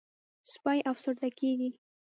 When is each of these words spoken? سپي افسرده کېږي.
سپي 0.51 0.79
افسرده 0.91 1.29
کېږي. 1.39 1.69